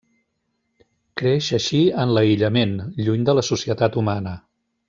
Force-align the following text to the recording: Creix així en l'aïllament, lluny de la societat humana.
Creix 1.21 1.51
així 1.59 1.83
en 2.05 2.15
l'aïllament, 2.17 2.75
lluny 3.05 3.29
de 3.31 3.39
la 3.41 3.47
societat 3.53 4.03
humana. 4.03 4.39